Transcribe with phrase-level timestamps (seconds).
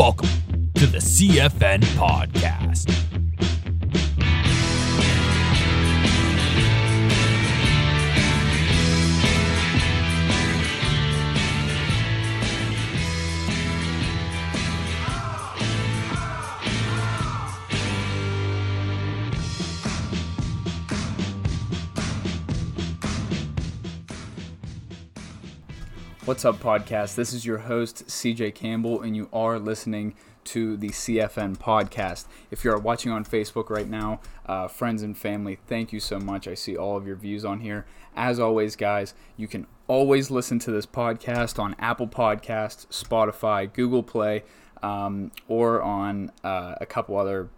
[0.00, 0.30] Welcome
[0.76, 3.09] to the CFN Podcast.
[26.30, 27.16] What's up, podcast?
[27.16, 32.26] This is your host, CJ Campbell, and you are listening to the CFN podcast.
[32.52, 36.46] If you're watching on Facebook right now, uh, friends and family, thank you so much.
[36.46, 37.84] I see all of your views on here.
[38.14, 44.04] As always, guys, you can always listen to this podcast on Apple Podcasts, Spotify, Google
[44.04, 44.44] Play,
[44.84, 47.48] um, or on uh, a couple other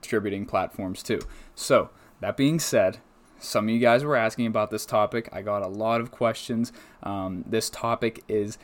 [0.00, 1.20] distributing platforms too.
[1.54, 3.00] So, that being said,
[3.38, 5.28] some of you guys were asking about this topic.
[5.32, 6.72] I got a lot of questions.
[7.02, 8.58] Um, this topic is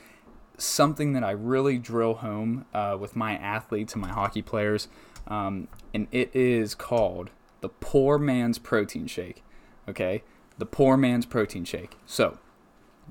[0.57, 4.89] something that I really drill home uh, with my athletes and my hockey players,
[5.29, 9.43] um, and it is called the poor man's protein shake.
[9.89, 10.23] Okay,
[10.59, 11.97] the poor man's protein shake.
[12.07, 12.39] So,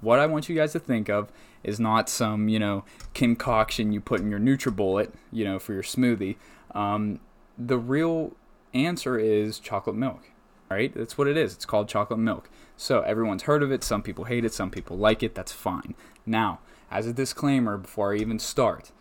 [0.02, 1.32] what I want you guys to think of
[1.64, 5.84] is not some you know concoction you put in your NutriBullet, you know, for your
[5.84, 6.36] smoothie.
[6.74, 7.20] Um,
[7.58, 8.34] the real
[8.74, 10.30] answer is chocolate milk
[10.70, 10.94] right?
[10.94, 11.54] That's what it is.
[11.54, 12.50] It's called chocolate milk.
[12.78, 13.84] So everyone's heard of it.
[13.84, 14.54] Some people hate it.
[14.54, 15.36] Some people like it.
[15.36, 15.96] That's fine.
[16.26, 16.60] Now,
[16.92, 18.92] as a disclaimer, before I even start,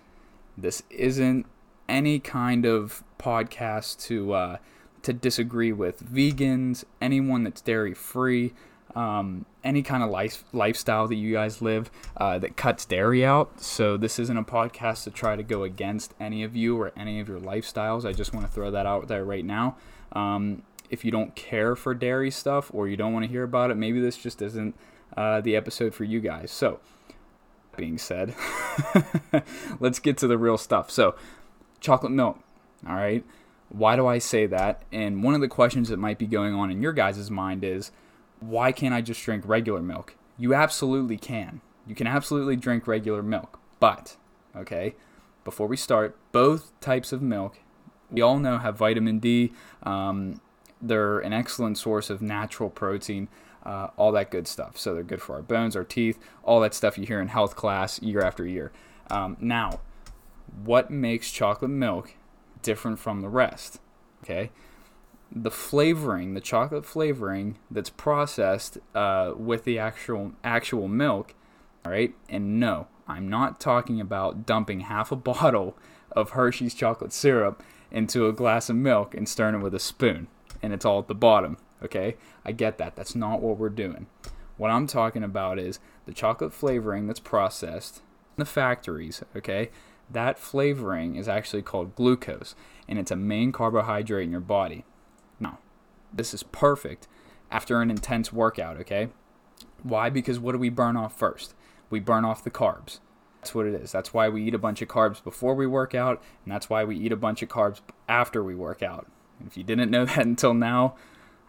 [0.56, 1.46] this isn't
[1.88, 4.56] any kind of podcast to uh,
[5.02, 8.52] to disagree with vegans, anyone that's dairy free,
[8.94, 13.60] um, any kind of life lifestyle that you guys live uh, that cuts dairy out.
[13.60, 17.20] So this isn't a podcast to try to go against any of you or any
[17.20, 18.04] of your lifestyles.
[18.04, 19.76] I just want to throw that out there right now.
[20.12, 23.70] Um, if you don't care for dairy stuff or you don't want to hear about
[23.70, 24.74] it, maybe this just isn't
[25.16, 26.50] uh, the episode for you guys.
[26.50, 26.80] So,
[27.76, 28.34] being said,
[29.80, 30.90] let's get to the real stuff.
[30.90, 31.14] So,
[31.80, 32.38] chocolate milk.
[32.86, 33.24] All right.
[33.70, 34.82] Why do I say that?
[34.92, 37.90] And one of the questions that might be going on in your guys' mind is
[38.40, 40.14] why can't I just drink regular milk?
[40.36, 41.60] You absolutely can.
[41.86, 43.58] You can absolutely drink regular milk.
[43.80, 44.16] But,
[44.56, 44.94] okay,
[45.44, 47.58] before we start, both types of milk,
[48.10, 49.52] we all know have vitamin D.
[49.82, 50.40] Um,
[50.80, 53.28] they're an excellent source of natural protein,
[53.64, 54.78] uh, all that good stuff.
[54.78, 57.56] So they're good for our bones, our teeth, all that stuff you hear in health
[57.56, 58.72] class year after year.
[59.10, 59.80] Um, now,
[60.64, 62.14] what makes chocolate milk
[62.62, 63.80] different from the rest?
[64.24, 64.50] Okay,
[65.30, 71.34] the flavoring, the chocolate flavoring that's processed uh, with the actual actual milk.
[71.84, 75.76] All right, and no, I'm not talking about dumping half a bottle
[76.12, 80.28] of Hershey's chocolate syrup into a glass of milk and stirring it with a spoon
[80.62, 81.58] and it's all at the bottom.
[81.82, 82.96] Okay, I get that.
[82.96, 84.06] That's not what we're doing.
[84.56, 87.98] What I'm talking about is the chocolate flavoring that's processed
[88.36, 89.22] in the factories.
[89.36, 89.70] Okay,
[90.10, 92.54] that flavoring is actually called glucose,
[92.88, 94.84] and it's a main carbohydrate in your body.
[95.38, 95.58] Now,
[96.12, 97.06] this is perfect
[97.50, 98.78] after an intense workout.
[98.78, 99.08] Okay,
[99.82, 100.10] why?
[100.10, 101.54] Because what do we burn off first?
[101.90, 103.00] We burn off the carbs.
[103.40, 103.92] That's what it is.
[103.92, 106.84] That's why we eat a bunch of carbs before we work out, and that's why
[106.84, 109.06] we eat a bunch of carbs after we work out.
[109.46, 110.94] If you didn't know that until now,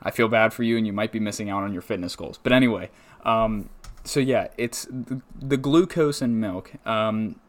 [0.01, 2.39] I feel bad for you and you might be missing out on your fitness goals.
[2.41, 2.89] But anyway,
[3.23, 3.69] um,
[4.03, 6.71] so yeah, it's the, the glucose in milk.
[6.87, 7.39] Um,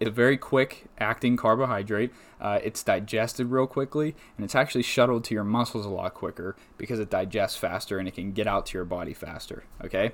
[0.00, 2.12] it's a very quick acting carbohydrate.
[2.40, 6.56] Uh, it's digested real quickly, and it's actually shuttled to your muscles a lot quicker
[6.76, 9.64] because it digests faster and it can get out to your body faster.
[9.84, 10.12] Okay.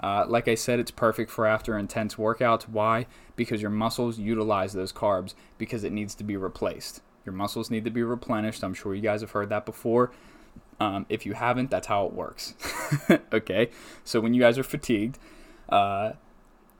[0.00, 2.68] Uh, like I said, it's perfect for after intense workouts.
[2.68, 3.06] Why?
[3.36, 7.02] Because your muscles utilize those carbs because it needs to be replaced.
[7.24, 8.62] Your muscles need to be replenished.
[8.62, 10.10] I'm sure you guys have heard that before.
[10.78, 12.54] Um, if you haven't, that's how it works.
[13.32, 13.70] okay,
[14.02, 15.18] so when you guys are fatigued,
[15.68, 16.12] uh,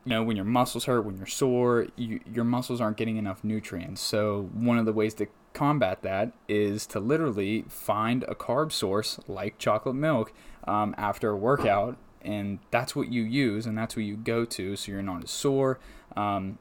[0.05, 3.45] you know, when your muscles hurt, when you're sore, you, your muscles aren't getting enough
[3.45, 4.01] nutrients.
[4.01, 9.21] So one of the ways to combat that is to literally find a carb source
[9.29, 10.33] like chocolate milk
[10.67, 14.77] um, after a workout, and that's what you use, and that's what you go to,
[14.77, 15.79] so you're not as sore.
[16.17, 16.59] Um,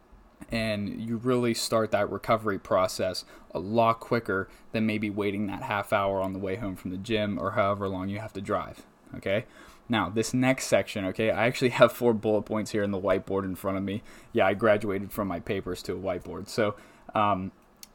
[0.49, 5.93] and you really start that recovery process a lot quicker than maybe waiting that half
[5.93, 8.85] hour on the way home from the gym or however long you have to drive.
[9.15, 9.45] Okay.
[9.91, 13.43] Now, this next section, okay, I actually have four bullet points here in the whiteboard
[13.43, 14.03] in front of me.
[14.33, 16.47] Yeah, I graduated from my papers to a whiteboard.
[16.47, 16.75] So,
[17.15, 17.51] um,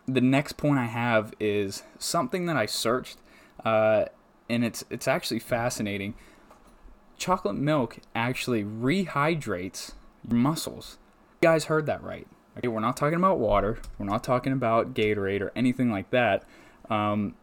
[0.06, 3.18] the next point I have is something that I searched,
[3.64, 4.06] uh,
[4.50, 6.14] and it's it's actually fascinating.
[7.16, 9.92] Chocolate milk actually rehydrates
[10.28, 10.98] your muscles.
[11.40, 12.26] You guys heard that right.
[12.56, 13.78] Okay, we're not talking about water.
[13.98, 16.44] We're not talking about Gatorade or anything like that.
[16.88, 17.34] Um,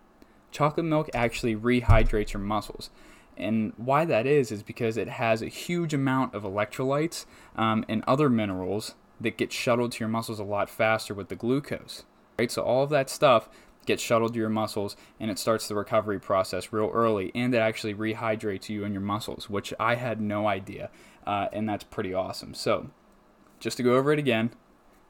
[0.52, 2.90] chocolate milk actually rehydrates your muscles.
[3.36, 7.26] And why that is, is because it has a huge amount of electrolytes
[7.56, 11.36] um, and other minerals that get shuttled to your muscles a lot faster with the
[11.36, 12.04] glucose.
[12.40, 12.52] right?
[12.52, 13.50] So all of that stuff
[13.86, 17.58] gets shuttled to your muscles and it starts the recovery process real early and it
[17.58, 20.90] actually rehydrates you and your muscles, which I had no idea.
[21.26, 22.54] Uh, and that's pretty awesome.
[22.54, 22.90] So,
[23.60, 24.52] just to go over it again,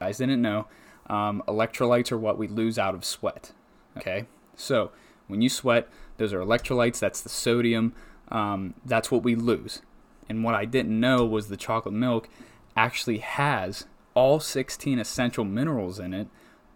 [0.01, 0.67] guys didn't know,
[1.07, 3.51] um, electrolytes are what we lose out of sweat.
[3.97, 4.25] Okay,
[4.55, 4.91] so
[5.27, 5.87] when you sweat,
[6.17, 6.99] those are electrolytes.
[6.99, 7.93] That's the sodium.
[8.29, 9.81] Um, that's what we lose.
[10.27, 12.29] And what I didn't know was the chocolate milk
[12.75, 16.27] actually has all 16 essential minerals in it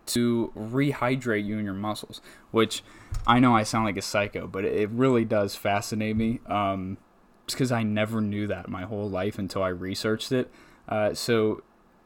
[0.07, 2.83] to rehydrate you and your muscles, which
[3.25, 6.41] I know I sound like a psycho, but it really does fascinate me.
[6.45, 6.97] Um,
[7.45, 10.51] because I never knew that my whole life until I researched it.
[10.89, 11.63] Uh, so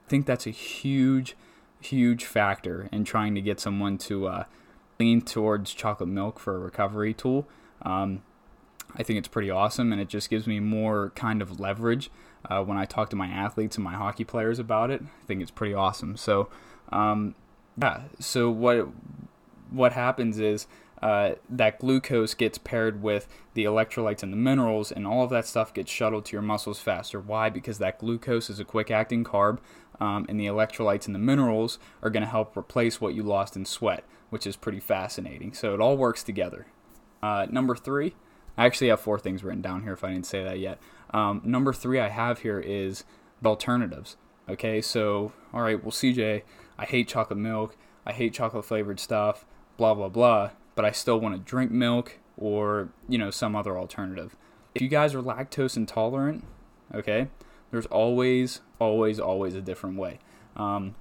[0.09, 1.35] think that's a huge,
[1.81, 4.43] huge factor in trying to get someone to uh,
[4.99, 7.47] lean towards chocolate milk for a recovery tool.
[7.83, 8.23] Um,
[8.95, 12.09] I think it's pretty awesome, and it just gives me more kind of leverage
[12.49, 15.01] uh, when I talk to my athletes and my hockey players about it.
[15.01, 16.17] I think it's pretty awesome.
[16.17, 16.49] So,
[16.91, 17.35] um,
[17.79, 18.01] yeah.
[18.19, 18.89] So what
[19.69, 20.65] what happens is
[21.01, 25.45] uh, that glucose gets paired with the electrolytes and the minerals, and all of that
[25.45, 27.19] stuff gets shuttled to your muscles faster.
[27.19, 27.49] Why?
[27.49, 29.59] Because that glucose is a quick acting carb,
[29.99, 33.55] um, and the electrolytes and the minerals are going to help replace what you lost
[33.55, 35.53] in sweat, which is pretty fascinating.
[35.53, 36.67] So it all works together.
[37.23, 38.15] Uh, number three,
[38.57, 40.79] I actually have four things written down here if I didn't say that yet.
[41.11, 43.03] Um, number three I have here is
[43.41, 44.17] the alternatives.
[44.49, 46.41] Okay, so, all right, well, CJ,
[46.77, 49.45] I hate chocolate milk, I hate chocolate flavored stuff,
[49.77, 53.77] blah, blah, blah but I still want to drink milk or, you know, some other
[53.77, 54.37] alternative.
[54.73, 56.45] If you guys are lactose intolerant,
[56.95, 57.27] okay,
[57.69, 60.19] there's always, always, always a different way.
[60.55, 60.95] Um,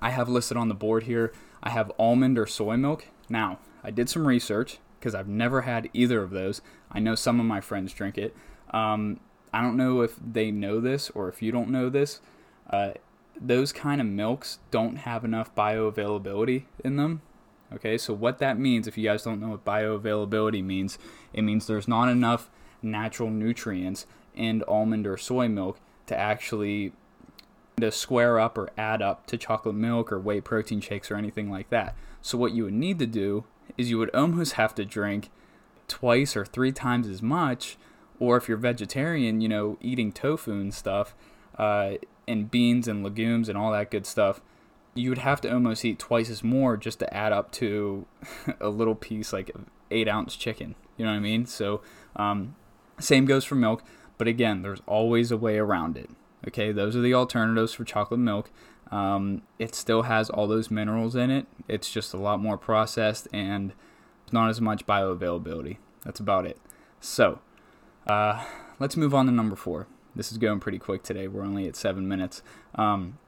[0.00, 1.32] I have listed on the board here,
[1.62, 3.06] I have almond or soy milk.
[3.28, 6.60] Now, I did some research because I've never had either of those.
[6.90, 8.34] I know some of my friends drink it.
[8.70, 9.20] Um,
[9.52, 12.20] I don't know if they know this or if you don't know this.
[12.68, 12.94] Uh,
[13.40, 17.22] those kind of milks don't have enough bioavailability in them
[17.72, 20.98] Okay, so what that means, if you guys don't know what bioavailability means,
[21.32, 22.50] it means there's not enough
[22.82, 26.92] natural nutrients in almond or soy milk to actually
[27.80, 31.50] to square up or add up to chocolate milk or whey protein shakes or anything
[31.50, 31.96] like that.
[32.22, 33.44] So what you would need to do
[33.76, 35.30] is you would almost have to drink
[35.88, 37.76] twice or three times as much,
[38.20, 41.14] or if you're vegetarian, you know, eating tofu and stuff,
[41.58, 41.94] uh,
[42.28, 44.40] and beans and legumes and all that good stuff
[44.94, 48.06] you would have to almost eat twice as more just to add up to
[48.60, 49.50] a little piece like
[49.90, 50.74] eight ounce chicken.
[50.96, 51.46] You know what I mean?
[51.46, 51.82] So,
[52.16, 52.54] um,
[52.98, 53.82] same goes for milk,
[54.18, 56.10] but again, there's always a way around it.
[56.46, 58.50] Okay, those are the alternatives for chocolate milk.
[58.90, 61.46] Um, it still has all those minerals in it.
[61.66, 63.72] It's just a lot more processed and
[64.30, 65.78] not as much bioavailability.
[66.04, 66.58] That's about it.
[67.00, 67.40] So,
[68.06, 68.44] uh,
[68.78, 69.86] let's move on to number four.
[70.14, 71.26] This is going pretty quick today.
[71.26, 72.42] We're only at seven minutes.
[72.76, 73.18] Um,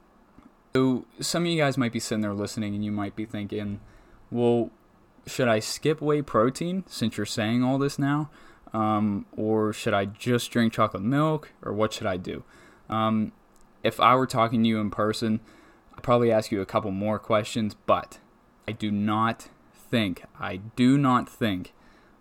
[0.77, 3.81] so some of you guys might be sitting there listening and you might be thinking,
[4.31, 4.69] well,
[5.27, 8.29] should I skip whey protein since you're saying all this now?
[8.75, 11.51] Um, or should I just drink chocolate milk?
[11.63, 12.45] Or what should I do?
[12.91, 13.33] Um,
[13.83, 15.41] if I were talking to you in person,
[15.97, 18.19] I'd probably ask you a couple more questions, but
[18.69, 21.73] I do not think, I do not think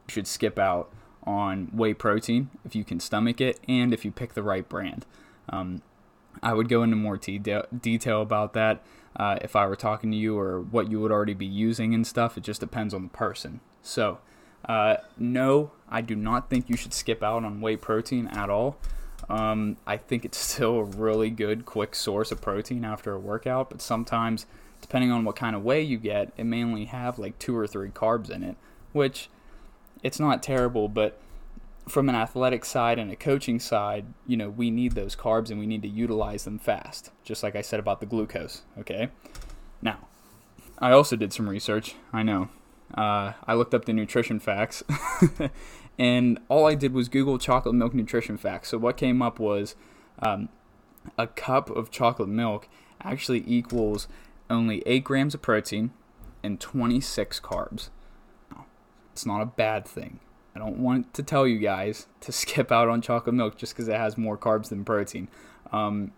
[0.07, 0.89] you should skip out
[1.23, 5.05] on whey protein if you can stomach it and if you pick the right brand.
[5.49, 5.81] Um,
[6.41, 8.83] I would go into more de- detail about that
[9.15, 12.05] uh, if I were talking to you or what you would already be using and
[12.05, 12.37] stuff.
[12.37, 13.61] It just depends on the person.
[13.81, 14.19] So,
[14.67, 18.77] uh, no, I do not think you should skip out on whey protein at all.
[19.29, 23.69] Um, I think it's still a really good, quick source of protein after a workout,
[23.69, 24.45] but sometimes,
[24.81, 27.67] depending on what kind of whey you get, it may only have like two or
[27.67, 28.57] three carbs in it,
[28.91, 29.29] which
[30.03, 31.19] it's not terrible, but
[31.87, 35.59] from an athletic side and a coaching side, you know, we need those carbs and
[35.59, 38.63] we need to utilize them fast, just like I said about the glucose.
[38.77, 39.09] Okay.
[39.81, 40.07] Now,
[40.79, 41.95] I also did some research.
[42.11, 42.49] I know.
[42.95, 44.83] Uh, I looked up the nutrition facts,
[45.99, 48.69] and all I did was Google chocolate milk nutrition facts.
[48.69, 49.75] So what came up was
[50.19, 50.49] um,
[51.17, 52.69] a cup of chocolate milk
[53.01, 54.07] actually equals
[54.49, 55.91] only 8 grams of protein
[56.43, 57.89] and 26 carbs.
[59.11, 60.19] It's not a bad thing.
[60.55, 63.87] I don't want to tell you guys to skip out on chocolate milk just because
[63.87, 65.27] it has more carbs than protein.
[65.71, 66.11] Um,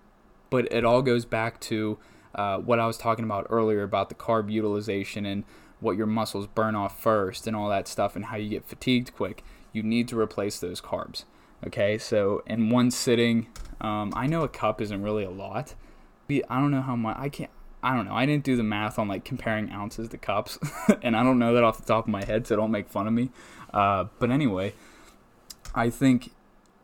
[0.49, 1.97] but it all goes back to
[2.35, 5.43] uh, what I was talking about earlier about the carb utilization and
[5.79, 9.13] what your muscles burn off first and all that stuff and how you get fatigued
[9.15, 9.43] quick.
[9.73, 11.25] You need to replace those carbs.
[11.65, 13.47] Okay, so in one sitting,
[13.81, 15.73] um, I know a cup isn't really a lot.
[16.29, 17.51] I don't know how much I can't.
[17.83, 18.13] I don't know.
[18.13, 20.57] I didn't do the math on like comparing ounces to cups,
[21.01, 23.07] and I don't know that off the top of my head, so don't make fun
[23.07, 23.29] of me.
[23.73, 24.73] Uh, but anyway,
[25.75, 26.31] I think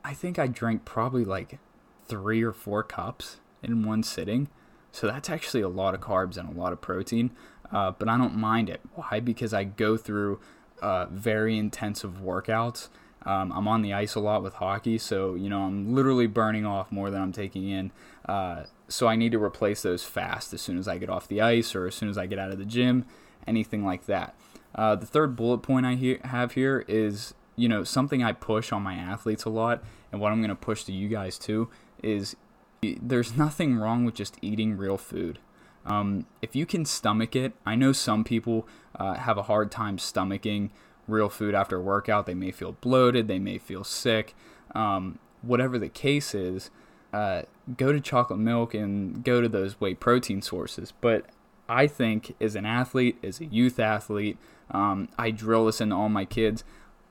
[0.03, 1.59] I think I drank probably like
[2.07, 4.49] three or four cups in one sitting.
[4.91, 7.31] So that's actually a lot of carbs and a lot of protein.
[7.71, 8.81] uh, but I don't mind it.
[8.93, 9.19] Why?
[9.19, 10.39] Because I go through
[10.81, 12.89] uh, very intensive workouts.
[13.25, 16.65] Um, I'm on the ice a lot with hockey, so you know I'm literally burning
[16.65, 17.91] off more than I'm taking in.
[18.27, 21.41] Uh, so I need to replace those fast as soon as I get off the
[21.41, 23.05] ice or as soon as I get out of the gym,
[23.45, 24.35] anything like that.
[24.75, 28.71] Uh, the third bullet point I he- have here is you know something I push
[28.71, 31.69] on my athletes a lot, and what I'm going to push to you guys too
[32.01, 32.35] is
[32.81, 35.39] there's nothing wrong with just eating real food.
[35.85, 39.97] Um, if you can stomach it, I know some people uh, have a hard time
[39.97, 40.69] stomaching
[41.07, 42.25] real food after a workout.
[42.25, 44.35] They may feel bloated, they may feel sick.
[44.73, 46.71] Um, whatever the case is,
[47.13, 47.43] uh,
[47.77, 50.91] go to chocolate milk and go to those whey protein sources.
[50.99, 51.27] But
[51.69, 54.37] I think as an athlete, as a youth athlete,
[54.71, 56.63] um, I drill this into all my kids.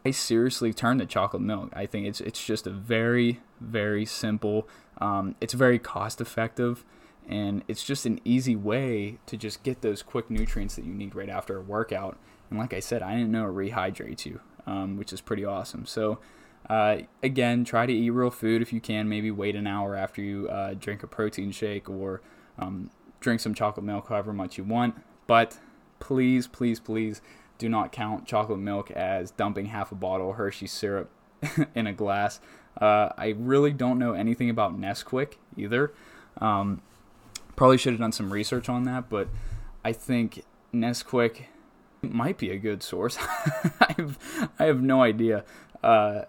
[0.04, 1.70] I seriously turn to chocolate milk.
[1.72, 4.68] I think it's it's just a very very simple.
[4.98, 6.84] Um, it's very cost effective,
[7.28, 11.14] and it's just an easy way to just get those quick nutrients that you need
[11.14, 12.18] right after a workout.
[12.50, 15.86] And like I said, I didn't know it rehydrates you, um, which is pretty awesome.
[15.86, 16.18] So.
[16.72, 19.06] Uh, again, try to eat real food if you can.
[19.06, 22.22] Maybe wait an hour after you uh, drink a protein shake or
[22.58, 22.88] um,
[23.20, 24.94] drink some chocolate milk, however much you want.
[25.26, 25.58] But
[26.00, 27.20] please, please, please
[27.58, 31.10] do not count chocolate milk as dumping half a bottle of Hershey syrup
[31.74, 32.40] in a glass.
[32.80, 35.92] Uh, I really don't know anything about Nesquik either.
[36.38, 36.80] Um,
[37.54, 39.28] probably should have done some research on that, but
[39.84, 41.48] I think Nesquik
[42.00, 43.18] might be a good source.
[43.20, 44.18] I have
[44.58, 45.44] I have no idea.
[45.82, 46.22] Uh,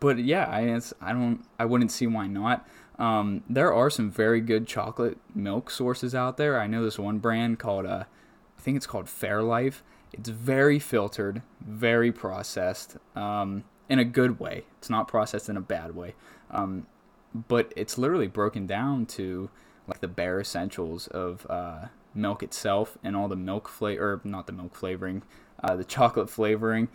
[0.00, 2.66] but yeah, I I don't I wouldn't see why not.
[2.98, 6.60] Um, there are some very good chocolate milk sources out there.
[6.60, 8.04] I know this one brand called uh,
[8.58, 9.80] I think it's called Fairlife,
[10.12, 14.64] it's very filtered, very processed, um, in a good way.
[14.78, 16.14] It's not processed in a bad way,
[16.50, 16.86] um,
[17.48, 19.48] but it's literally broken down to
[19.86, 24.46] like the bare essentials of uh, milk itself and all the milk flavor, or not
[24.46, 25.22] the milk flavoring,
[25.62, 26.88] uh, the chocolate flavoring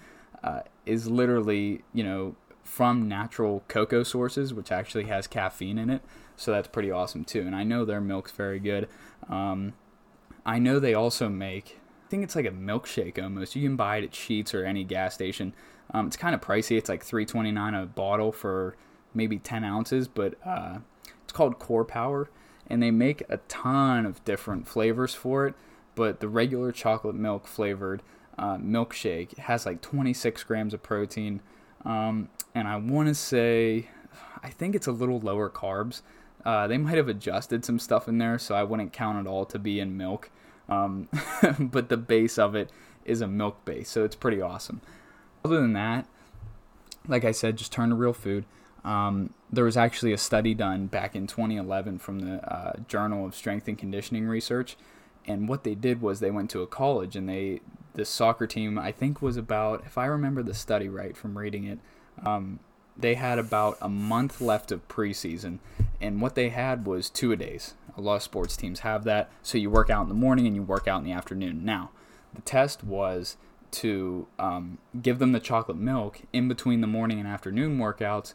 [0.43, 2.35] uh, is literally you know
[2.65, 6.01] from natural cocoa sources, which actually has caffeine in it.
[6.36, 7.41] So that's pretty awesome too.
[7.41, 8.89] And I know their milk's very good.
[9.29, 9.74] Um,
[10.45, 13.55] I know they also make I think it's like a milkshake almost.
[13.55, 15.53] You can buy it at Sheetz or any gas station.
[15.91, 16.77] Um, it's kind of pricey.
[16.77, 18.75] It's like three twenty nine a bottle for
[19.13, 20.79] maybe ten ounces, but uh,
[21.24, 22.29] it's called Core Power,
[22.67, 25.55] and they make a ton of different flavors for it.
[25.95, 28.03] But the regular chocolate milk flavored
[28.38, 31.41] uh, milkshake has like 26 grams of protein,
[31.85, 33.89] um, and I want to say,
[34.43, 36.01] I think it's a little lower carbs.
[36.43, 39.45] Uh, they might have adjusted some stuff in there, so I wouldn't count it all
[39.45, 40.29] to be in milk.
[40.69, 41.09] Um,
[41.59, 42.69] but the base of it
[43.03, 44.81] is a milk base, so it's pretty awesome.
[45.43, 46.07] Other than that,
[47.07, 48.45] like I said, just turn to real food.
[48.83, 53.35] Um, there was actually a study done back in 2011 from the uh, Journal of
[53.35, 54.75] Strength and Conditioning Research,
[55.27, 57.61] and what they did was they went to a college and they
[57.95, 61.63] the soccer team I think was about if I remember the study right from reading
[61.63, 61.79] it,
[62.23, 62.59] um,
[62.97, 65.59] they had about a month left of preseason,
[65.99, 67.73] and what they had was two a days.
[67.97, 69.29] A lot of sports teams have that.
[69.41, 71.63] So you work out in the morning and you work out in the afternoon.
[71.63, 71.91] Now,
[72.33, 73.37] the test was
[73.71, 78.33] to um, give them the chocolate milk in between the morning and afternoon workouts.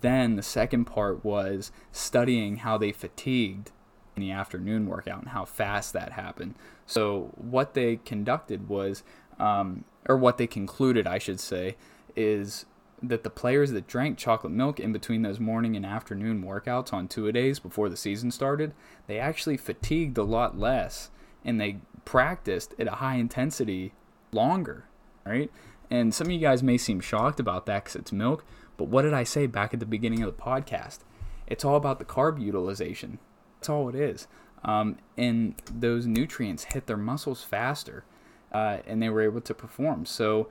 [0.00, 3.70] Then the second part was studying how they fatigued
[4.16, 6.54] in the afternoon workout and how fast that happened.
[6.86, 9.02] So what they conducted was,
[9.38, 11.76] um, or what they concluded, I should say,
[12.16, 12.64] is
[13.02, 17.08] that the players that drank chocolate milk in between those morning and afternoon workouts on
[17.08, 18.72] two a days before the season started,
[19.06, 21.10] they actually fatigued a lot less
[21.44, 23.92] and they practiced at a high intensity
[24.32, 24.86] longer,
[25.26, 25.50] right?
[25.90, 28.44] And some of you guys may seem shocked about that because it's milk,
[28.78, 31.00] but what did I say back at the beginning of the podcast?
[31.46, 33.18] It's all about the carb utilization.
[33.66, 34.28] That's all it is.
[34.62, 38.04] Um, and those nutrients hit their muscles faster,
[38.52, 40.06] uh, and they were able to perform.
[40.06, 40.48] So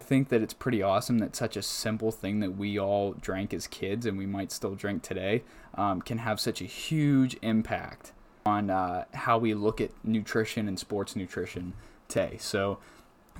[0.00, 3.68] think that it's pretty awesome that such a simple thing that we all drank as
[3.68, 5.44] kids and we might still drink today
[5.76, 8.10] um, can have such a huge impact
[8.44, 11.72] on uh, how we look at nutrition and sports nutrition
[12.08, 12.36] today.
[12.40, 12.80] So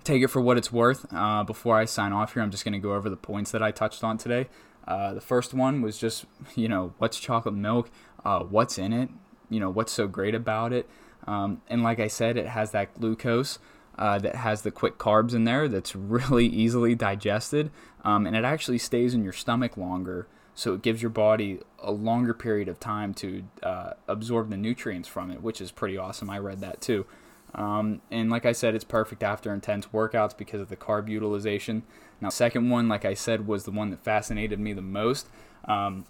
[0.05, 1.05] take it for what it's worth.
[1.13, 3.63] Uh, before I sign off here, I'm just going to go over the points that
[3.63, 4.47] I touched on today.
[4.87, 7.91] Uh, the first one was just, you know, what's chocolate milk?
[8.25, 9.09] Uh, what's in it?
[9.51, 10.89] You know, what's so great about it?
[11.27, 13.59] Um, and like I said, it has that glucose
[13.99, 17.71] uh, that has the quick carbs in there that's really easily digested
[18.05, 20.27] um, and it actually stays in your stomach longer
[20.57, 25.09] so it gives your body a longer period of time to uh, absorb the nutrients
[25.09, 27.07] from it which is pretty awesome i read that too
[27.55, 31.83] um, and like i said it's perfect after intense workouts because of the carb utilization
[32.21, 35.29] now second one like i said was the one that fascinated me the most
[35.67, 36.05] um,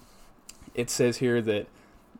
[0.74, 1.66] it says here that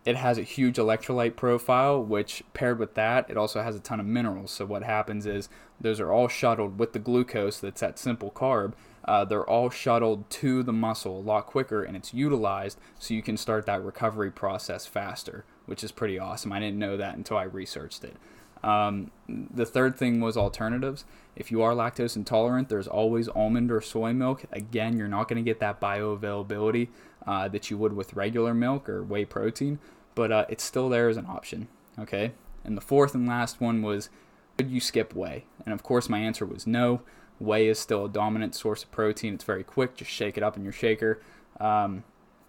[0.04, 4.00] it has a huge electrolyte profile, which paired with that, it also has a ton
[4.00, 4.50] of minerals.
[4.50, 5.48] So what happens is
[5.80, 8.74] those are all shuttled with the glucose that's that simple carb.
[9.06, 13.22] Uh, they're all shuttled to the muscle a lot quicker and it's utilized so you
[13.22, 16.52] can start that recovery process faster, which is pretty awesome.
[16.52, 18.16] I didn't know that until I researched it.
[18.64, 21.04] Um, the third thing was alternatives.
[21.36, 24.44] If you are lactose intolerant, there's always almond or soy milk.
[24.52, 26.88] Again, you're not going to get that bioavailability
[27.26, 29.78] uh, that you would with regular milk or whey protein,
[30.14, 31.68] but uh, it's still there as an option.
[31.98, 32.32] Okay.
[32.64, 34.08] And the fourth and last one was
[34.56, 35.44] could you skip whey?
[35.66, 37.02] And of course, my answer was no.
[37.38, 39.34] Whey is still a dominant source of protein.
[39.34, 39.96] It's very quick.
[39.96, 41.20] Just shake it up in your shaker
[41.60, 42.04] um,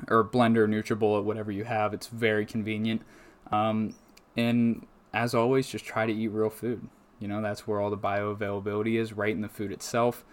[0.08, 1.94] or blender, NutriBullet, whatever you have.
[1.94, 3.02] It's very convenient.
[3.52, 3.96] Um,
[4.38, 6.88] and as always, just try to eat real food.
[7.20, 10.26] You know, that's where all the bioavailability is, right in the food itself.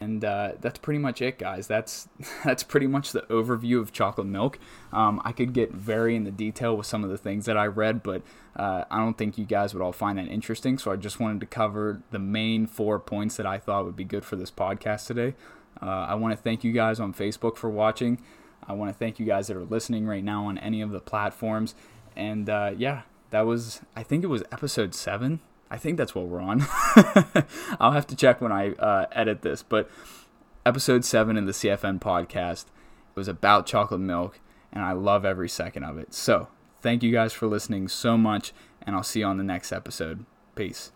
[0.00, 1.66] And uh, that's pretty much it, guys.
[1.66, 2.08] That's
[2.44, 4.58] that's pretty much the overview of chocolate milk.
[4.92, 7.66] Um, I could get very in the detail with some of the things that I
[7.66, 8.22] read, but
[8.56, 10.78] uh, I don't think you guys would all find that interesting.
[10.78, 14.04] So I just wanted to cover the main four points that I thought would be
[14.04, 15.34] good for this podcast today.
[15.82, 18.22] Uh, I want to thank you guys on Facebook for watching.
[18.66, 21.00] I want to thank you guys that are listening right now on any of the
[21.00, 21.74] platforms.
[22.16, 25.40] And uh, yeah, that was, I think it was episode seven.
[25.70, 26.62] I think that's what we're on.
[27.80, 29.62] I'll have to check when I uh, edit this.
[29.62, 29.88] But
[30.66, 32.66] episode seven in the CFN podcast
[33.14, 34.40] was about chocolate milk,
[34.72, 36.12] and I love every second of it.
[36.12, 36.48] So
[36.80, 40.24] thank you guys for listening so much, and I'll see you on the next episode.
[40.54, 40.92] Peace.